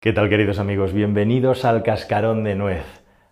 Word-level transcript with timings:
¿Qué 0.00 0.12
tal 0.12 0.28
queridos 0.28 0.60
amigos? 0.60 0.92
Bienvenidos 0.92 1.64
al 1.64 1.82
Cascarón 1.82 2.44
de 2.44 2.54
Nuez. 2.54 2.84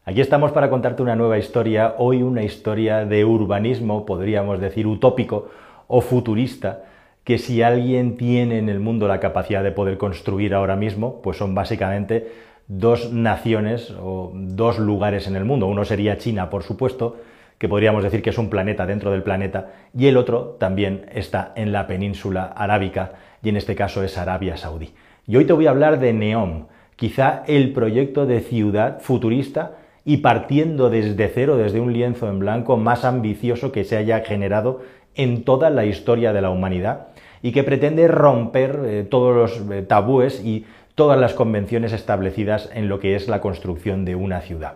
Aquí 0.05 0.21
estamos 0.21 0.51
para 0.51 0.69
contarte 0.69 1.01
una 1.01 1.15
nueva 1.15 1.39
historia, 1.39 1.95
hoy 1.97 2.25
una 2.25 2.43
historia 2.43 3.05
de 3.05 3.25
urbanismo, 3.25 4.05
podríamos 4.05 4.59
decir 4.59 4.89
utópico 4.89 5.49
o 5.87 6.01
futurista, 6.01 6.83
que 7.23 7.39
si 7.39 7.63
alguien 7.63 8.17
tiene 8.17 8.59
en 8.59 8.69
el 8.69 8.81
mundo 8.81 9.07
la 9.07 9.21
capacidad 9.21 9.63
de 9.63 9.71
poder 9.71 9.97
construir 9.97 10.55
ahora 10.55 10.75
mismo, 10.75 11.23
pues 11.23 11.37
son 11.37 11.55
básicamente 11.55 12.33
dos 12.67 13.13
naciones 13.13 13.95
o 14.03 14.33
dos 14.35 14.81
lugares 14.81 15.29
en 15.29 15.37
el 15.37 15.45
mundo. 15.45 15.69
Uno 15.69 15.85
sería 15.85 16.19
China, 16.19 16.51
por 16.51 16.65
supuesto, 16.65 17.19
que 17.59 17.69
podríamos 17.69 18.03
decir 18.03 18.23
que 18.23 18.31
es 18.31 18.39
un 18.39 18.51
planeta 18.51 18.87
dentro 18.87 19.13
del 19.13 19.23
planeta, 19.23 19.71
y 19.97 20.09
el 20.09 20.17
otro 20.17 20.57
también 20.59 21.07
está 21.15 21.53
en 21.55 21.71
la 21.71 21.87
península 21.87 22.47
arábica, 22.57 23.13
y 23.41 23.51
en 23.51 23.57
este 23.57 23.77
caso 23.77 24.03
es 24.03 24.19
Arabia 24.19 24.57
Saudí. 24.57 24.93
Y 25.29 25.37
hoy 25.37 25.45
te 25.45 25.53
voy 25.53 25.67
a 25.67 25.71
hablar 25.71 25.99
de 25.99 26.13
Neom, 26.13 26.67
quizá 26.95 27.43
el 27.49 27.73
proyecto 27.73 28.27
de 28.27 28.41
ciudad 28.41 29.01
futurista 29.01 29.73
y 30.05 30.19
partiendo 30.19 30.89
desde 30.89 31.29
cero, 31.29 31.57
desde 31.57 31.81
un 31.81 31.93
lienzo 31.93 32.29
en 32.29 32.39
blanco, 32.39 32.77
más 32.77 33.05
ambicioso 33.05 33.73
que 33.73 33.83
se 33.83 33.97
haya 33.97 34.21
generado 34.21 34.83
en 35.17 35.43
toda 35.43 35.69
la 35.71 35.85
historia 35.85 36.33
de 36.33 36.43
la 36.43 36.51
humanidad 36.51 37.09
y 37.43 37.51
que 37.51 37.65
pretende 37.65 38.07
romper 38.07 38.81
eh, 38.85 39.03
todos 39.03 39.35
los 39.35 39.71
eh, 39.73 39.83
tabúes 39.83 40.45
y 40.45 40.65
todas 40.95 41.19
las 41.19 41.35
convenciones 41.35 41.93
establecidas 41.93 42.71
en 42.73 42.89
lo 42.89 43.01
que 43.01 43.17
es 43.17 43.27
la 43.27 43.41
construcción 43.41 44.05
de 44.05 44.15
una 44.15 44.43
ciudad. 44.43 44.75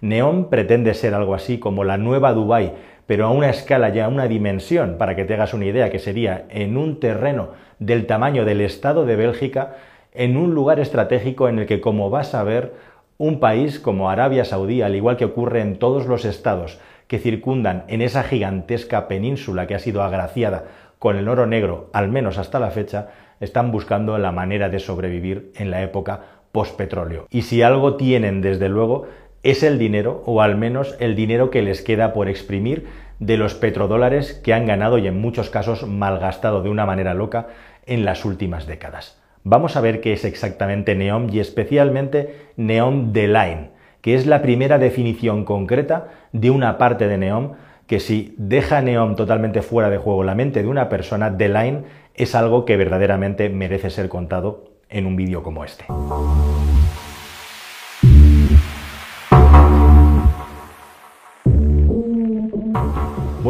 Neom 0.00 0.48
pretende 0.48 0.94
ser 0.94 1.12
algo 1.12 1.34
así 1.34 1.58
como 1.58 1.82
la 1.82 1.96
nueva 1.96 2.32
Dubái, 2.34 2.72
pero 3.08 3.24
a 3.24 3.30
una 3.30 3.48
escala 3.48 3.88
ya, 3.88 4.04
a 4.04 4.08
una 4.08 4.28
dimensión, 4.28 4.96
para 4.98 5.16
que 5.16 5.24
te 5.24 5.32
hagas 5.32 5.54
una 5.54 5.64
idea, 5.64 5.88
que 5.88 5.98
sería 5.98 6.44
en 6.50 6.76
un 6.76 7.00
terreno 7.00 7.52
del 7.78 8.04
tamaño 8.04 8.44
del 8.44 8.60
Estado 8.60 9.06
de 9.06 9.16
Bélgica, 9.16 9.76
en 10.12 10.36
un 10.36 10.54
lugar 10.54 10.78
estratégico 10.78 11.48
en 11.48 11.58
el 11.58 11.64
que, 11.64 11.80
como 11.80 12.10
vas 12.10 12.34
a 12.34 12.42
ver, 12.42 12.74
un 13.16 13.40
país 13.40 13.80
como 13.80 14.10
Arabia 14.10 14.44
Saudí, 14.44 14.82
al 14.82 14.94
igual 14.94 15.16
que 15.16 15.24
ocurre 15.24 15.62
en 15.62 15.78
todos 15.78 16.04
los 16.04 16.26
estados 16.26 16.80
que 17.06 17.18
circundan 17.18 17.84
en 17.88 18.02
esa 18.02 18.24
gigantesca 18.24 19.08
península 19.08 19.66
que 19.66 19.74
ha 19.74 19.78
sido 19.78 20.02
agraciada 20.02 20.64
con 20.98 21.16
el 21.16 21.30
oro 21.30 21.46
negro, 21.46 21.88
al 21.94 22.08
menos 22.08 22.36
hasta 22.36 22.60
la 22.60 22.70
fecha, 22.70 23.08
están 23.40 23.72
buscando 23.72 24.18
la 24.18 24.32
manera 24.32 24.68
de 24.68 24.80
sobrevivir 24.80 25.50
en 25.56 25.70
la 25.70 25.80
época 25.80 26.20
postpetróleo. 26.52 27.26
Y 27.30 27.40
si 27.40 27.62
algo 27.62 27.96
tienen, 27.96 28.42
desde 28.42 28.68
luego, 28.68 29.06
es 29.42 29.62
el 29.62 29.78
dinero, 29.78 30.22
o 30.26 30.42
al 30.42 30.56
menos 30.56 30.96
el 31.00 31.14
dinero 31.14 31.50
que 31.50 31.62
les 31.62 31.82
queda 31.82 32.12
por 32.12 32.28
exprimir 32.28 32.86
de 33.18 33.36
los 33.36 33.54
petrodólares 33.54 34.34
que 34.34 34.54
han 34.54 34.66
ganado 34.66 34.98
y 34.98 35.06
en 35.06 35.20
muchos 35.20 35.50
casos 35.50 35.86
malgastado 35.86 36.62
de 36.62 36.70
una 36.70 36.86
manera 36.86 37.14
loca 37.14 37.48
en 37.86 38.04
las 38.04 38.24
últimas 38.24 38.66
décadas. 38.66 39.20
Vamos 39.44 39.76
a 39.76 39.80
ver 39.80 40.00
qué 40.00 40.12
es 40.12 40.24
exactamente 40.24 40.94
NEOM 40.94 41.28
y 41.32 41.40
especialmente 41.40 42.50
NEOM 42.56 43.12
de 43.12 43.28
Line, 43.28 43.70
que 44.02 44.14
es 44.14 44.26
la 44.26 44.42
primera 44.42 44.78
definición 44.78 45.44
concreta 45.44 46.08
de 46.32 46.50
una 46.50 46.78
parte 46.78 47.08
de 47.08 47.18
NEOM 47.18 47.52
que 47.86 48.00
si 48.00 48.34
deja 48.36 48.82
NEOM 48.82 49.16
totalmente 49.16 49.62
fuera 49.62 49.88
de 49.88 49.96
juego 49.96 50.22
la 50.22 50.34
mente 50.34 50.62
de 50.62 50.68
una 50.68 50.88
persona, 50.88 51.36
The 51.36 51.48
Line 51.48 51.82
es 52.14 52.34
algo 52.34 52.64
que 52.64 52.76
verdaderamente 52.76 53.48
merece 53.48 53.90
ser 53.90 54.08
contado 54.08 54.72
en 54.90 55.06
un 55.06 55.16
vídeo 55.16 55.42
como 55.42 55.64
este. 55.64 55.86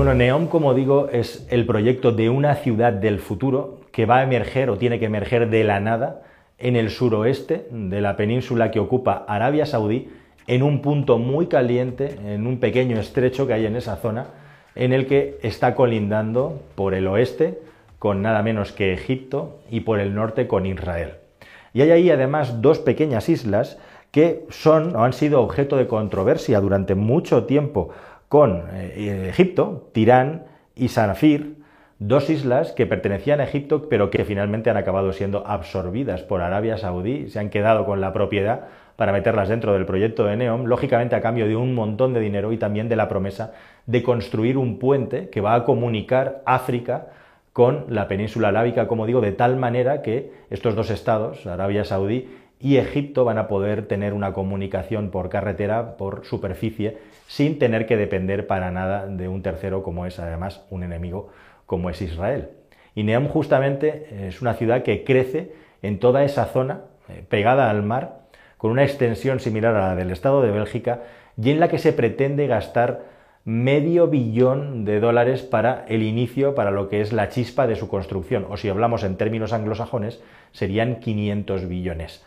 Bueno, 0.08 0.24
Neom, 0.24 0.46
como 0.46 0.72
digo, 0.72 1.10
es 1.12 1.46
el 1.50 1.66
proyecto 1.66 2.12
de 2.12 2.30
una 2.30 2.54
ciudad 2.54 2.94
del 2.94 3.18
futuro 3.18 3.80
que 3.92 4.06
va 4.06 4.20
a 4.20 4.22
emerger 4.22 4.70
o 4.70 4.78
tiene 4.78 4.98
que 4.98 5.04
emerger 5.04 5.50
de 5.50 5.64
la 5.64 5.80
nada 5.80 6.22
en 6.56 6.76
el 6.76 6.88
suroeste 6.88 7.66
de 7.70 8.00
la 8.00 8.16
península 8.16 8.70
que 8.70 8.80
ocupa 8.80 9.26
Arabia 9.28 9.66
Saudí, 9.66 10.08
en 10.46 10.62
un 10.62 10.80
punto 10.80 11.18
muy 11.18 11.48
caliente, 11.48 12.16
en 12.24 12.46
un 12.46 12.58
pequeño 12.58 12.98
estrecho 12.98 13.46
que 13.46 13.52
hay 13.52 13.66
en 13.66 13.76
esa 13.76 13.96
zona, 13.96 14.28
en 14.74 14.94
el 14.94 15.06
que 15.06 15.38
está 15.42 15.74
colindando 15.74 16.58
por 16.74 16.94
el 16.94 17.06
oeste 17.06 17.58
con 17.98 18.22
nada 18.22 18.42
menos 18.42 18.72
que 18.72 18.94
Egipto 18.94 19.58
y 19.70 19.80
por 19.80 20.00
el 20.00 20.14
norte 20.14 20.46
con 20.46 20.64
Israel. 20.64 21.16
Y 21.74 21.82
hay 21.82 21.90
ahí 21.90 22.10
además 22.10 22.62
dos 22.62 22.78
pequeñas 22.78 23.28
islas 23.28 23.76
que 24.10 24.46
son 24.48 24.96
o 24.96 25.04
han 25.04 25.12
sido 25.12 25.42
objeto 25.42 25.76
de 25.76 25.86
controversia 25.86 26.60
durante 26.60 26.94
mucho 26.94 27.44
tiempo 27.44 27.90
con 28.28 28.64
eh, 28.72 29.28
Egipto, 29.30 29.88
Tirán 29.92 30.44
y 30.74 30.88
Sanafir, 30.88 31.56
dos 31.98 32.30
islas 32.30 32.72
que 32.72 32.86
pertenecían 32.86 33.40
a 33.40 33.44
Egipto, 33.44 33.88
pero 33.88 34.10
que 34.10 34.24
finalmente 34.24 34.70
han 34.70 34.76
acabado 34.76 35.12
siendo 35.12 35.46
absorbidas 35.46 36.22
por 36.22 36.40
Arabia 36.42 36.78
Saudí, 36.78 37.28
se 37.28 37.38
han 37.38 37.50
quedado 37.50 37.84
con 37.84 38.00
la 38.00 38.12
propiedad 38.12 38.68
para 38.96 39.12
meterlas 39.12 39.48
dentro 39.48 39.72
del 39.72 39.86
proyecto 39.86 40.24
de 40.24 40.36
Neom, 40.36 40.64
lógicamente 40.64 41.16
a 41.16 41.20
cambio 41.20 41.46
de 41.46 41.56
un 41.56 41.74
montón 41.74 42.14
de 42.14 42.20
dinero 42.20 42.52
y 42.52 42.58
también 42.58 42.88
de 42.88 42.96
la 42.96 43.08
promesa 43.08 43.52
de 43.86 44.02
construir 44.02 44.58
un 44.58 44.78
puente 44.78 45.28
que 45.30 45.40
va 45.40 45.54
a 45.54 45.64
comunicar 45.64 46.42
África 46.44 47.06
con 47.52 47.86
la 47.88 48.06
península 48.06 48.48
arábica, 48.48 48.86
como 48.86 49.06
digo, 49.06 49.20
de 49.20 49.32
tal 49.32 49.56
manera 49.56 50.02
que 50.02 50.32
estos 50.50 50.76
dos 50.76 50.90
estados, 50.90 51.46
Arabia 51.46 51.84
Saudí 51.84 52.28
y 52.60 52.76
Egipto 52.76 53.24
van 53.24 53.38
a 53.38 53.46
poder 53.46 53.86
tener 53.86 54.12
una 54.12 54.32
comunicación 54.32 55.10
por 55.10 55.28
carretera, 55.28 55.96
por 55.96 56.24
superficie, 56.24 56.98
sin 57.26 57.58
tener 57.58 57.86
que 57.86 57.96
depender 57.96 58.46
para 58.46 58.70
nada 58.70 59.06
de 59.06 59.28
un 59.28 59.42
tercero 59.42 59.82
como 59.82 60.06
es 60.06 60.18
además 60.18 60.64
un 60.70 60.82
enemigo 60.82 61.30
como 61.66 61.90
es 61.90 62.02
Israel. 62.02 62.50
Y 62.94 63.04
Neom 63.04 63.28
justamente 63.28 64.26
es 64.26 64.42
una 64.42 64.54
ciudad 64.54 64.82
que 64.82 65.04
crece 65.04 65.52
en 65.82 66.00
toda 66.00 66.24
esa 66.24 66.46
zona 66.46 66.80
eh, 67.08 67.22
pegada 67.28 67.70
al 67.70 67.82
mar, 67.82 68.22
con 68.56 68.72
una 68.72 68.82
extensión 68.82 69.38
similar 69.38 69.76
a 69.76 69.88
la 69.88 69.94
del 69.94 70.10
Estado 70.10 70.42
de 70.42 70.50
Bélgica 70.50 71.02
y 71.40 71.50
en 71.50 71.60
la 71.60 71.68
que 71.68 71.78
se 71.78 71.92
pretende 71.92 72.48
gastar 72.48 73.04
medio 73.44 74.08
billón 74.08 74.84
de 74.84 74.98
dólares 74.98 75.42
para 75.42 75.84
el 75.88 76.02
inicio, 76.02 76.56
para 76.56 76.72
lo 76.72 76.88
que 76.88 77.00
es 77.00 77.12
la 77.12 77.28
chispa 77.28 77.68
de 77.68 77.76
su 77.76 77.88
construcción, 77.88 78.46
o 78.50 78.56
si 78.56 78.68
hablamos 78.68 79.04
en 79.04 79.16
términos 79.16 79.52
anglosajones, 79.52 80.20
serían 80.50 80.96
500 80.96 81.68
billones 81.68 82.24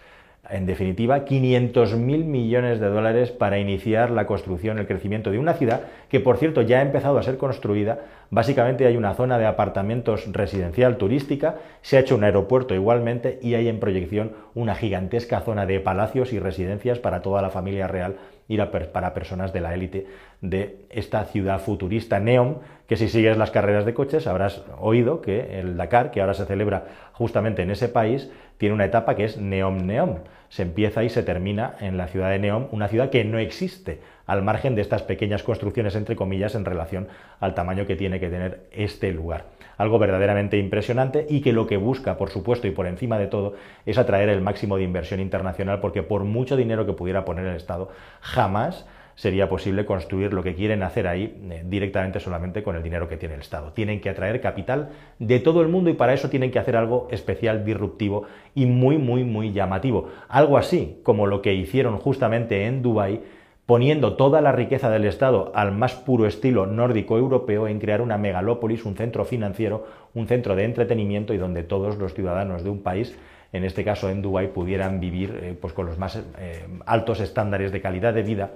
en 0.50 0.66
definitiva, 0.66 1.24
500.000 1.24 2.26
millones 2.26 2.80
de 2.80 2.88
dólares 2.88 3.32
para 3.32 3.60
iniciar 3.60 4.10
la 4.10 4.26
construcción, 4.26 4.80
el 4.80 4.88
crecimiento 4.88 5.30
de 5.30 5.38
una 5.38 5.54
ciudad 5.54 5.82
que, 6.10 6.20
por 6.20 6.38
cierto, 6.38 6.62
ya 6.62 6.80
ha 6.80 6.82
empezado 6.82 7.18
a 7.18 7.24
ser 7.24 7.38
construida. 7.38 8.00
Básicamente 8.32 8.88
hay 8.88 8.98
una 8.98 9.14
zona 9.14 9.38
de 9.38 9.46
apartamentos 9.46 10.32
residencial 10.32 10.98
turística, 10.98 11.58
se 11.82 11.98
ha 11.98 12.00
hecho 12.00 12.16
un 12.16 12.24
aeropuerto 12.24 12.74
igualmente 12.74 13.40
y 13.42 13.54
hay 13.54 13.68
en 13.68 13.80
proyección 13.80 14.32
una 14.56 14.76
gigantesca 14.76 15.42
zona 15.42 15.66
de 15.66 15.80
palacios 15.80 16.34
y 16.34 16.40
residencias 16.40 17.00
para 17.00 17.22
toda 17.22 17.42
la 17.42 17.50
familia 17.50 17.88
real 17.88 18.16
y 18.52 18.58
para 18.58 19.14
personas 19.14 19.54
de 19.54 19.62
la 19.62 19.74
élite 19.74 20.08
de 20.42 20.80
esta 20.90 21.24
ciudad 21.24 21.62
futurista 21.62 22.20
Neom, 22.20 22.56
que 22.86 22.98
si 22.98 23.08
sigues 23.08 23.38
las 23.38 23.50
carreras 23.50 23.86
de 23.86 23.94
coches 23.94 24.28
habrás 24.28 24.66
oído 24.78 25.22
que 25.22 25.62
el 25.62 25.78
Dakar, 25.78 26.12
que 26.12 26.20
ahora 26.20 26.34
se 26.34 26.46
celebra 26.46 26.88
justamente 27.14 27.62
en 27.62 27.72
ese 27.72 27.88
país, 27.88 28.30
tiene 28.58 28.76
una 28.76 28.84
etapa 28.84 29.16
que 29.16 29.24
es 29.24 29.38
Neom 29.38 29.86
Neom. 29.86 30.18
Se 30.50 30.64
empieza 30.64 31.02
y 31.06 31.10
se 31.10 31.24
termina 31.24 31.76
en 31.80 31.96
la 31.96 32.10
ciudad 32.10 32.30
de 32.30 32.40
Neom, 32.40 32.68
una 32.72 32.90
ciudad 32.90 33.10
que 33.10 33.24
no 33.24 33.40
existe 33.40 34.02
al 34.32 34.44
margen 34.44 34.76
de 34.76 34.82
estas 34.82 35.04
pequeñas 35.04 35.44
construcciones, 35.44 35.94
entre 35.94 36.16
comillas, 36.16 36.56
en 36.56 36.64
relación 36.64 37.10
al 37.42 37.54
tamaño 37.54 37.86
que 37.86 37.98
tiene 37.98 38.18
que 38.22 38.30
tener 38.30 38.62
este 38.72 39.12
lugar. 39.12 39.48
Algo 39.78 40.00
verdaderamente 40.00 40.58
impresionante 40.58 41.26
y 41.30 41.42
que 41.42 41.52
lo 41.52 41.68
que 41.68 41.76
busca, 41.76 42.16
por 42.16 42.30
supuesto, 42.30 42.66
y 42.66 42.72
por 42.72 42.88
encima 42.88 43.20
de 43.20 43.28
todo, 43.28 43.56
es 43.86 43.98
atraer 43.98 44.30
el 44.30 44.40
máximo 44.40 44.78
de 44.78 44.84
inversión 44.84 45.20
internacional, 45.20 45.82
porque 45.82 46.02
por 46.02 46.24
mucho 46.24 46.56
dinero 46.56 46.86
que 46.86 46.94
pudiera 46.94 47.26
poner 47.26 47.46
el 47.46 47.58
Estado, 47.58 47.90
jamás 48.22 48.86
sería 49.16 49.50
posible 49.50 49.86
construir 49.86 50.32
lo 50.32 50.44
que 50.44 50.56
quieren 50.56 50.82
hacer 50.82 51.08
ahí 51.08 51.38
eh, 51.52 51.64
directamente 51.66 52.22
solamente 52.22 52.64
con 52.64 52.78
el 52.78 52.84
dinero 52.84 53.10
que 53.10 53.18
tiene 53.18 53.36
el 53.36 53.42
Estado. 53.42 53.74
Tienen 53.74 54.00
que 54.00 54.10
atraer 54.10 54.40
capital 54.40 54.92
de 55.20 55.42
todo 55.42 55.62
el 55.62 55.68
mundo 55.68 55.90
y 55.90 55.94
para 55.94 56.14
eso 56.14 56.30
tienen 56.30 56.52
que 56.52 56.60
hacer 56.60 56.78
algo 56.78 57.10
especial, 57.12 57.66
disruptivo 57.66 58.24
y 58.56 58.66
muy, 58.66 58.98
muy, 58.98 59.26
muy 59.26 59.52
llamativo. 59.52 60.08
Algo 60.30 60.58
así 60.58 61.02
como 61.04 61.28
lo 61.28 61.42
que 61.42 61.54
hicieron 61.54 61.98
justamente 61.98 62.66
en 62.66 62.82
Dubái 62.82 63.20
poniendo 63.66 64.16
toda 64.16 64.42
la 64.42 64.52
riqueza 64.52 64.90
del 64.90 65.06
Estado 65.06 65.52
al 65.56 65.72
más 65.72 65.94
puro 65.94 66.26
estilo 66.26 66.66
nórdico 66.66 67.18
europeo 67.18 67.68
en 67.68 67.80
crear 67.80 68.02
una 68.02 68.18
megalópolis, 68.18 68.86
un 68.86 68.96
centro 68.96 69.26
financiero, 69.26 69.86
un 70.14 70.28
centro 70.28 70.56
de 70.56 70.66
entretenimiento 70.66 71.34
y 71.34 71.38
donde 71.38 71.64
todos 71.64 71.98
los 71.98 72.14
ciudadanos 72.14 72.64
de 72.64 72.70
un 72.70 72.82
país 72.82 73.16
en 73.54 73.66
este 73.66 73.84
caso 73.84 74.10
en 74.10 74.22
Dubái, 74.22 74.48
pudieran 74.48 75.00
vivir 75.00 75.40
eh, 75.42 75.58
pues 75.60 75.74
con 75.74 75.86
los 75.86 75.98
más 75.98 76.22
eh, 76.40 76.66
altos 76.86 77.20
estándares 77.20 77.72
de 77.72 77.82
calidad 77.82 78.14
de 78.14 78.24
vida 78.24 78.52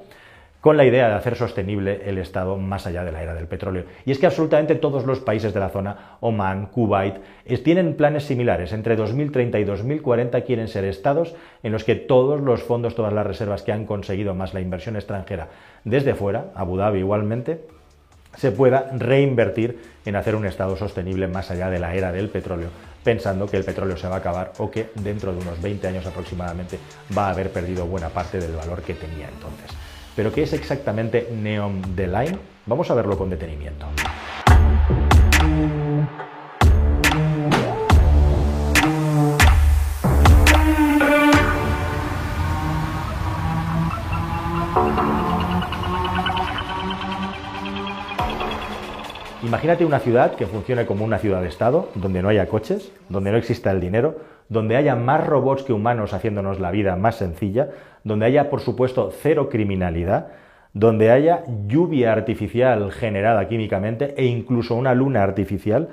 con 0.65 0.77
la 0.77 0.85
idea 0.85 1.09
de 1.09 1.13
hacer 1.13 1.35
sostenible 1.35 2.01
el 2.05 2.17
Estado 2.17 2.57
más 2.57 2.87
allá 2.87 3.03
de 3.03 3.11
la 3.11 3.21
era 3.21 3.35
del 3.35 3.45
petróleo. 3.45 3.83
Y 4.03 4.09
es 4.09 4.17
que 4.17 4.25
absolutamente 4.25 4.73
todos 4.73 5.05
los 5.05 5.19
países 5.19 5.53
de 5.53 5.59
la 5.59 5.69
zona, 5.69 6.17
Oman, 6.21 6.65
Kuwait, 6.71 7.17
tienen 7.63 7.93
planes 7.93 8.23
similares. 8.23 8.73
Entre 8.73 8.95
2030 8.95 9.59
y 9.59 9.63
2040 9.63 10.41
quieren 10.41 10.67
ser 10.67 10.83
estados 10.85 11.35
en 11.61 11.71
los 11.71 11.83
que 11.83 11.93
todos 11.93 12.41
los 12.41 12.63
fondos, 12.63 12.95
todas 12.95 13.13
las 13.13 13.27
reservas 13.27 13.61
que 13.61 13.73
han 13.73 13.85
conseguido, 13.85 14.33
más 14.33 14.55
la 14.55 14.59
inversión 14.59 14.95
extranjera 14.95 15.49
desde 15.83 16.15
fuera, 16.15 16.47
Abu 16.55 16.77
Dhabi 16.77 16.97
igualmente, 16.97 17.67
se 18.35 18.51
pueda 18.51 18.89
reinvertir 18.97 19.77
en 20.03 20.15
hacer 20.15 20.35
un 20.35 20.47
Estado 20.47 20.75
sostenible 20.75 21.27
más 21.27 21.51
allá 21.51 21.69
de 21.69 21.77
la 21.77 21.93
era 21.93 22.11
del 22.11 22.29
petróleo, 22.29 22.69
pensando 23.03 23.45
que 23.45 23.57
el 23.57 23.65
petróleo 23.65 23.97
se 23.97 24.07
va 24.07 24.15
a 24.15 24.17
acabar 24.17 24.53
o 24.57 24.71
que 24.71 24.89
dentro 24.95 25.31
de 25.31 25.41
unos 25.41 25.61
20 25.61 25.87
años 25.89 26.07
aproximadamente 26.07 26.79
va 27.15 27.27
a 27.27 27.33
haber 27.33 27.51
perdido 27.51 27.85
buena 27.85 28.09
parte 28.09 28.39
del 28.39 28.55
valor 28.55 28.81
que 28.81 28.95
tenía 28.95 29.29
entonces. 29.29 29.84
Pero 30.15 30.31
¿qué 30.31 30.43
es 30.43 30.53
exactamente 30.53 31.29
Neon 31.31 31.81
The 31.95 32.07
Line? 32.07 32.37
Vamos 32.65 32.89
a 32.89 32.95
verlo 32.95 33.17
con 33.17 33.29
detenimiento. 33.29 33.85
Imagínate 49.45 49.85
una 49.85 49.99
ciudad 49.99 50.33
que 50.33 50.47
funcione 50.47 50.87
como 50.87 51.05
una 51.05 51.19
ciudad-estado, 51.19 51.89
donde 51.93 52.23
no 52.23 52.29
haya 52.29 52.47
coches, 52.47 52.91
donde 53.09 53.29
no 53.29 53.37
exista 53.37 53.69
el 53.69 53.79
dinero, 53.79 54.15
donde 54.49 54.75
haya 54.75 54.95
más 54.95 55.23
robots 55.23 55.61
que 55.61 55.71
humanos 55.71 56.15
haciéndonos 56.15 56.59
la 56.59 56.71
vida 56.71 56.95
más 56.95 57.17
sencilla, 57.17 57.69
donde 58.03 58.25
haya, 58.25 58.49
por 58.49 58.61
supuesto, 58.61 59.11
cero 59.21 59.47
criminalidad, 59.47 60.29
donde 60.73 61.11
haya 61.11 61.43
lluvia 61.67 62.11
artificial 62.11 62.91
generada 62.91 63.47
químicamente 63.47 64.15
e 64.17 64.25
incluso 64.25 64.73
una 64.73 64.95
luna 64.95 65.21
artificial, 65.21 65.89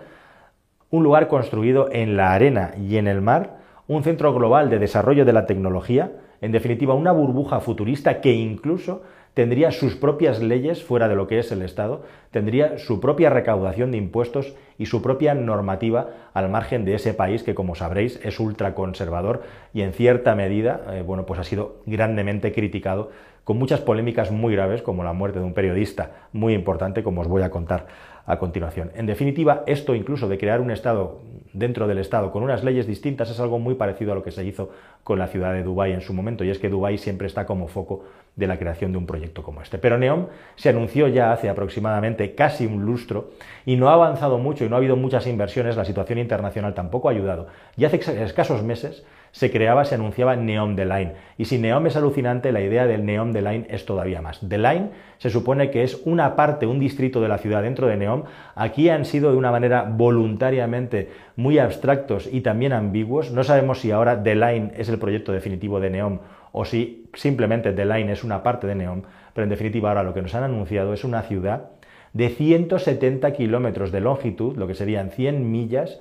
un 0.89 1.03
lugar 1.03 1.29
construido 1.29 1.91
en 1.93 2.17
la 2.17 2.33
arena 2.33 2.71
y 2.79 2.97
en 2.97 3.07
el 3.07 3.21
mar, 3.21 3.59
un 3.87 4.03
centro 4.03 4.33
global 4.33 4.71
de 4.71 4.79
desarrollo 4.79 5.27
de 5.27 5.33
la 5.35 5.45
tecnología, 5.45 6.11
en 6.41 6.53
definitiva, 6.53 6.95
una 6.95 7.13
burbuja 7.13 7.61
futurista 7.61 8.23
que 8.23 8.33
incluso 8.33 9.03
tendría 9.35 9.71
sus 9.71 9.97
propias 9.97 10.43
leyes 10.43 10.83
fuera 10.83 11.09
de 11.09 11.17
lo 11.17 11.27
que 11.27 11.39
es 11.39 11.53
el 11.53 11.63
Estado, 11.63 12.05
tendría 12.31 12.79
su 12.79 13.01
propia 13.01 13.31
recaudación 13.31 13.91
de 13.91 13.99
impuestos 13.99 14.55
y 14.79 14.87
su 14.87 15.03
propia 15.03 15.35
normativa 15.35 16.11
al 16.35 16.51
margen 16.51 16.85
de 16.85 16.95
ese 16.95 17.15
país 17.15 17.43
que, 17.43 17.55
como 17.55 17.75
sabréis, 17.75 18.21
es 18.25 18.39
ultraconservador 18.41 19.43
y 19.73 19.83
en 19.83 19.93
cierta 19.93 20.35
medida, 20.35 20.83
eh, 20.91 21.03
bueno, 21.03 21.25
pues 21.25 21.41
ha 21.41 21.45
sido 21.45 21.77
grandemente 21.87 22.53
criticado 22.53 23.11
con 23.45 23.59
muchas 23.59 23.81
polémicas 23.81 24.31
muy 24.31 24.55
graves, 24.55 24.83
como 24.83 25.03
la 25.03 25.13
muerte 25.13 25.41
de 25.41 25.45
un 25.45 25.55
periodista 25.55 26.29
muy 26.33 26.55
importante, 26.55 27.03
como 27.03 27.23
os 27.23 27.29
voy 27.29 27.43
a 27.43 27.51
contar 27.51 27.87
a 28.27 28.39
continuación. 28.39 28.91
En 28.95 29.07
definitiva, 29.07 29.65
esto 29.67 29.95
incluso 29.95 30.29
de 30.29 30.39
crear 30.39 30.61
un 30.61 30.71
Estado 30.71 31.21
dentro 31.53 31.87
del 31.87 31.99
Estado 31.99 32.31
con 32.31 32.43
unas 32.43 32.65
leyes 32.65 32.87
distintas 32.87 33.31
es 33.31 33.39
algo 33.41 33.59
muy 33.59 33.75
parecido 33.75 34.13
a 34.13 34.15
lo 34.15 34.23
que 34.23 34.31
se 34.31 34.45
hizo 34.45 34.71
con 35.05 35.19
la 35.19 35.27
ciudad 35.27 35.53
de 35.53 35.63
Dubái 35.63 35.93
en 35.93 36.01
su 36.01 36.15
momento, 36.15 36.45
y 36.45 36.51
es 36.51 36.59
que 36.59 36.69
Dubái 36.69 36.99
siempre 36.99 37.27
está 37.27 37.45
como 37.47 37.69
foco 37.69 38.05
de 38.37 38.47
la 38.47 38.59
creación 38.59 38.93
de 38.93 38.99
un 38.99 39.07
proyecto 39.07 39.43
como 39.43 39.61
este. 39.61 39.79
Pero 39.79 39.99
Neom 39.99 40.27
se 40.57 40.71
anunció 40.71 41.09
ya 41.09 41.33
hace 41.33 41.49
aproximadamente 41.49 42.35
casi 42.35 42.67
un 42.67 42.85
lustro 42.87 43.31
y 43.67 43.77
no 43.77 43.91
ha 43.91 43.95
avanzado 43.95 44.39
mucho 44.39 44.65
y 44.65 44.69
no 44.69 44.77
ha 44.77 44.79
habido 44.79 44.97
muchas 44.97 45.27
inversiones, 45.27 45.77
la 45.77 45.85
situación 45.85 46.19
internacional 46.19 46.75
tampoco 46.75 47.09
ha 47.09 47.13
ayudado. 47.13 47.49
Y 47.77 47.85
hace 47.85 47.97
escasos 48.23 48.63
meses 48.63 49.05
se 49.33 49.51
creaba, 49.51 49.85
se 49.87 49.95
anunciaba 49.95 50.37
Neom 50.37 50.77
The 50.77 50.85
Line. 50.85 51.13
Y 51.39 51.47
si 51.47 51.59
Neom 51.59 51.87
es 51.87 51.97
alucinante, 51.97 52.53
la 52.53 52.61
idea 52.61 52.87
del 52.87 53.05
Neom 53.05 53.33
The 53.33 53.41
Line 53.43 53.67
es 53.71 53.87
todavía 53.87 54.21
más. 54.21 54.41
The 54.47 54.59
Line 54.59 54.91
se 55.19 55.31
supone 55.31 55.71
que 55.71 55.83
es 55.83 56.01
una 56.05 56.37
parte, 56.37 56.67
un 56.67 56.79
distrito 56.79 57.21
de 57.21 57.29
la 57.29 57.39
ciudad 57.39 57.63
dentro 57.63 57.87
de 57.87 57.97
Neom. 57.97 58.25
Aquí 58.55 58.91
han 58.91 59.07
sido 59.07 59.33
de 59.33 59.39
una 59.39 59.51
manera 59.51 59.85
voluntariamente 59.85 61.11
muy 61.37 61.59
abstractos 61.59 62.29
y 62.31 62.43
también 62.43 62.75
ambiguos. 62.75 63.33
No 63.33 63.43
sabemos 63.43 63.81
si 63.81 63.91
ahora 63.91 64.23
The 64.23 64.35
Line 64.35 64.73
es 64.77 64.91
el 64.91 64.99
proyecto 64.99 65.33
definitivo 65.33 65.81
de 65.81 65.91
Neom 65.91 66.19
o 66.53 66.67
si 66.67 67.09
simplemente 67.15 67.73
The 67.73 67.87
Line 67.87 68.13
es 68.13 68.25
una 68.25 68.43
parte 68.43 68.67
de 68.67 68.75
Neom. 68.75 69.03
Pero 69.33 69.45
en 69.45 69.51
definitiva 69.51 69.89
ahora 69.89 70.03
lo 70.03 70.13
que 70.13 70.21
nos 70.21 70.35
han 70.35 70.45
anunciado 70.45 70.93
es 70.93 71.05
una 71.05 71.23
ciudad 71.23 71.71
de 72.13 72.29
170 72.29 73.33
kilómetros 73.33 73.91
de 73.91 74.01
longitud, 74.01 74.57
lo 74.57 74.67
que 74.67 74.75
serían 74.75 75.11
100 75.11 75.51
millas, 75.51 76.01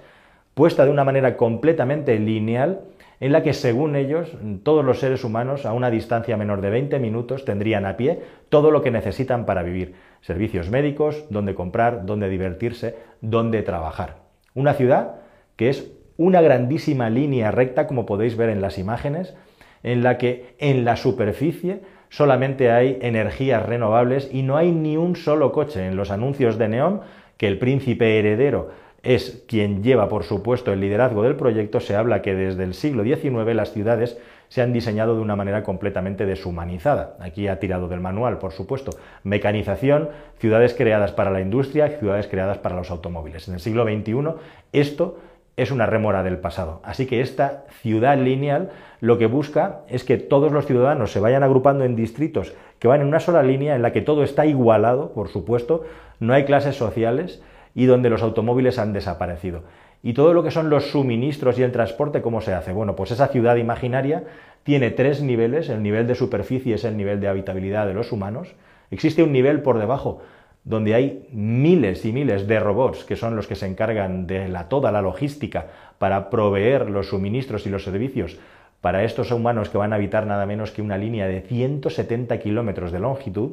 puesta 0.53 0.83
de 0.83 0.91
una 0.91 1.05
manera 1.05 1.37
completamente 1.37 2.19
lineal 2.19 2.81
en 3.21 3.31
la 3.31 3.43
que, 3.43 3.53
según 3.53 3.95
ellos, 3.95 4.35
todos 4.63 4.83
los 4.83 4.99
seres 4.99 5.23
humanos 5.23 5.67
a 5.67 5.73
una 5.73 5.91
distancia 5.91 6.37
menor 6.37 6.59
de 6.59 6.71
20 6.71 6.97
minutos 6.97 7.45
tendrían 7.45 7.85
a 7.85 7.95
pie 7.95 8.19
todo 8.49 8.71
lo 8.71 8.81
que 8.81 8.89
necesitan 8.89 9.45
para 9.45 9.61
vivir. 9.61 9.93
Servicios 10.21 10.71
médicos, 10.71 11.25
dónde 11.29 11.53
comprar, 11.53 12.07
dónde 12.07 12.29
divertirse, 12.29 12.97
dónde 13.21 13.61
trabajar. 13.61 14.17
Una 14.55 14.73
ciudad 14.73 15.17
que 15.55 15.69
es 15.69 15.91
una 16.17 16.41
grandísima 16.41 17.11
línea 17.11 17.51
recta, 17.51 17.85
como 17.85 18.07
podéis 18.07 18.35
ver 18.35 18.49
en 18.49 18.59
las 18.59 18.79
imágenes, 18.79 19.35
en 19.83 20.01
la 20.01 20.17
que 20.17 20.55
en 20.57 20.83
la 20.83 20.95
superficie 20.95 21.81
solamente 22.09 22.71
hay 22.71 22.97
energías 23.01 23.63
renovables 23.63 24.29
y 24.31 24.41
no 24.41 24.57
hay 24.57 24.71
ni 24.71 24.97
un 24.97 25.15
solo 25.15 25.51
coche. 25.51 25.85
En 25.85 25.95
los 25.95 26.09
anuncios 26.09 26.57
de 26.57 26.69
Neón, 26.69 27.01
que 27.37 27.47
el 27.47 27.59
príncipe 27.59 28.17
heredero 28.17 28.69
es 29.03 29.43
quien 29.47 29.83
lleva, 29.83 30.09
por 30.09 30.23
supuesto, 30.23 30.71
el 30.71 30.79
liderazgo 30.79 31.23
del 31.23 31.35
proyecto, 31.35 31.79
se 31.79 31.95
habla 31.95 32.21
que 32.21 32.35
desde 32.35 32.63
el 32.63 32.73
siglo 32.73 33.03
XIX 33.03 33.55
las 33.55 33.71
ciudades 33.71 34.17
se 34.47 34.61
han 34.61 34.73
diseñado 34.73 35.15
de 35.15 35.21
una 35.21 35.35
manera 35.35 35.63
completamente 35.63 36.25
deshumanizada. 36.25 37.15
Aquí 37.19 37.47
ha 37.47 37.59
tirado 37.59 37.87
del 37.87 38.01
manual, 38.01 38.37
por 38.37 38.51
supuesto. 38.51 38.91
Mecanización, 39.23 40.09
ciudades 40.39 40.73
creadas 40.73 41.13
para 41.13 41.31
la 41.31 41.41
industria, 41.41 41.87
ciudades 41.99 42.27
creadas 42.27 42.57
para 42.57 42.75
los 42.75 42.91
automóviles. 42.91 43.47
En 43.47 43.53
el 43.53 43.59
siglo 43.59 43.85
XXI 43.85 44.33
esto 44.73 45.19
es 45.55 45.71
una 45.71 45.85
rémora 45.85 46.21
del 46.21 46.37
pasado. 46.37 46.81
Así 46.83 47.05
que 47.05 47.21
esta 47.21 47.65
ciudad 47.81 48.17
lineal 48.17 48.71
lo 48.99 49.17
que 49.17 49.25
busca 49.25 49.81
es 49.87 50.03
que 50.03 50.17
todos 50.17 50.51
los 50.51 50.65
ciudadanos 50.65 51.11
se 51.11 51.19
vayan 51.19 51.43
agrupando 51.43 51.85
en 51.85 51.95
distritos 51.95 52.53
que 52.79 52.87
van 52.87 53.01
en 53.01 53.07
una 53.07 53.19
sola 53.19 53.43
línea 53.43 53.75
en 53.75 53.83
la 53.83 53.93
que 53.93 54.01
todo 54.01 54.23
está 54.23 54.45
igualado, 54.45 55.13
por 55.13 55.29
supuesto, 55.29 55.83
no 56.19 56.33
hay 56.33 56.45
clases 56.45 56.75
sociales, 56.75 57.41
y 57.75 57.85
donde 57.85 58.09
los 58.09 58.21
automóviles 58.21 58.79
han 58.79 58.93
desaparecido. 58.93 59.63
Y 60.03 60.13
todo 60.13 60.33
lo 60.33 60.43
que 60.43 60.51
son 60.51 60.69
los 60.69 60.91
suministros 60.91 61.59
y 61.59 61.63
el 61.63 61.71
transporte, 61.71 62.21
¿cómo 62.21 62.41
se 62.41 62.53
hace? 62.53 62.73
Bueno, 62.73 62.95
pues 62.95 63.11
esa 63.11 63.27
ciudad 63.27 63.57
imaginaria 63.57 64.23
tiene 64.63 64.91
tres 64.91 65.21
niveles, 65.21 65.69
el 65.69 65.83
nivel 65.83 66.07
de 66.07 66.15
superficie 66.15 66.75
es 66.75 66.83
el 66.83 66.97
nivel 66.97 67.19
de 67.19 67.27
habitabilidad 67.27 67.87
de 67.87 67.93
los 67.93 68.11
humanos, 68.11 68.55
existe 68.89 69.23
un 69.23 69.31
nivel 69.31 69.61
por 69.61 69.79
debajo 69.79 70.21
donde 70.63 70.93
hay 70.93 71.27
miles 71.31 72.05
y 72.05 72.11
miles 72.11 72.47
de 72.47 72.59
robots 72.59 73.03
que 73.03 73.15
son 73.15 73.35
los 73.35 73.47
que 73.47 73.55
se 73.55 73.65
encargan 73.65 74.27
de 74.27 74.53
toda 74.69 74.91
la 74.91 75.01
logística 75.01 75.67
para 75.97 76.29
proveer 76.29 76.89
los 76.89 77.09
suministros 77.09 77.65
y 77.65 77.69
los 77.69 77.83
servicios 77.83 78.37
para 78.79 79.03
estos 79.03 79.31
humanos 79.31 79.69
que 79.69 79.77
van 79.77 79.93
a 79.93 79.95
habitar 79.95 80.25
nada 80.25 80.45
menos 80.45 80.71
que 80.71 80.81
una 80.81 80.97
línea 80.97 81.27
de 81.27 81.41
170 81.41 82.39
kilómetros 82.39 82.91
de 82.91 82.99
longitud, 82.99 83.51